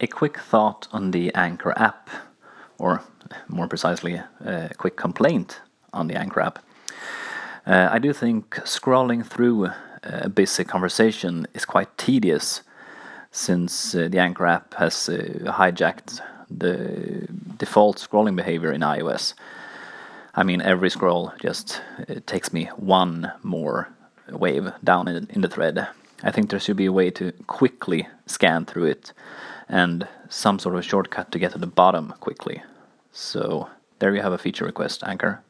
a 0.00 0.06
quick 0.06 0.38
thought 0.38 0.88
on 0.92 1.10
the 1.10 1.32
Anchor 1.34 1.72
app, 1.76 2.10
or 2.78 3.02
more 3.48 3.68
precisely, 3.68 4.20
a 4.40 4.70
quick 4.76 4.96
complaint 4.96 5.60
on 5.92 6.08
the 6.08 6.16
Anchor 6.16 6.40
app. 6.40 6.58
Uh, 7.66 7.88
I 7.90 7.98
do 7.98 8.12
think 8.12 8.54
scrolling 8.64 9.24
through 9.24 9.68
a 10.02 10.28
busy 10.28 10.64
conversation 10.64 11.46
is 11.54 11.64
quite 11.64 11.96
tedious 11.98 12.62
since 13.30 13.94
uh, 13.94 14.08
the 14.10 14.18
Anchor 14.18 14.46
app 14.46 14.74
has 14.74 15.08
uh, 15.08 15.52
hijacked 15.58 16.20
the 16.50 17.28
default 17.58 17.98
scrolling 17.98 18.34
behavior 18.34 18.72
in 18.72 18.80
iOS. 18.80 19.34
I 20.34 20.42
mean, 20.42 20.62
every 20.62 20.90
scroll 20.90 21.32
just 21.40 21.82
takes 22.26 22.52
me 22.52 22.66
one 22.76 23.32
more 23.42 23.88
wave 24.30 24.72
down 24.82 25.08
in, 25.08 25.28
in 25.30 25.42
the 25.42 25.48
thread. 25.48 25.86
I 26.22 26.30
think 26.30 26.50
there 26.50 26.60
should 26.60 26.76
be 26.76 26.86
a 26.86 26.92
way 26.92 27.10
to 27.10 27.32
quickly 27.46 28.08
scan 28.26 28.64
through 28.64 28.86
it 28.86 29.12
and 29.68 30.06
some 30.28 30.58
sort 30.58 30.76
of 30.76 30.84
shortcut 30.84 31.32
to 31.32 31.38
get 31.38 31.52
to 31.52 31.58
the 31.58 31.66
bottom 31.66 32.14
quickly. 32.20 32.62
So 33.12 33.68
there 33.98 34.14
you 34.14 34.22
have 34.22 34.32
a 34.32 34.38
feature 34.38 34.64
request, 34.64 35.02
Anchor. 35.04 35.42